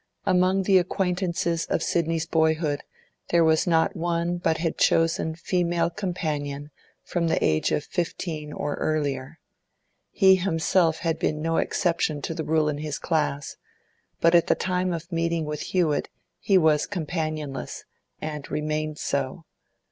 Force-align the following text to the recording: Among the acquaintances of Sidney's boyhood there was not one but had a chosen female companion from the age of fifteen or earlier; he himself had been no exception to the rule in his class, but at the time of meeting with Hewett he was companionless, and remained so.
Among 0.25 0.63
the 0.63 0.79
acquaintances 0.79 1.67
of 1.67 1.83
Sidney's 1.83 2.25
boyhood 2.25 2.81
there 3.29 3.43
was 3.43 3.67
not 3.67 3.95
one 3.95 4.37
but 4.39 4.57
had 4.57 4.71
a 4.73 4.77
chosen 4.77 5.35
female 5.35 5.91
companion 5.91 6.71
from 7.03 7.27
the 7.27 7.37
age 7.45 7.71
of 7.71 7.83
fifteen 7.83 8.51
or 8.51 8.73
earlier; 8.77 9.37
he 10.09 10.37
himself 10.37 10.97
had 11.01 11.19
been 11.19 11.39
no 11.39 11.57
exception 11.57 12.19
to 12.23 12.33
the 12.33 12.43
rule 12.43 12.67
in 12.67 12.79
his 12.79 12.97
class, 12.97 13.57
but 14.19 14.33
at 14.33 14.47
the 14.47 14.55
time 14.55 14.91
of 14.91 15.11
meeting 15.11 15.45
with 15.45 15.61
Hewett 15.69 16.09
he 16.39 16.57
was 16.57 16.87
companionless, 16.87 17.85
and 18.19 18.49
remained 18.49 18.97
so. 18.97 19.45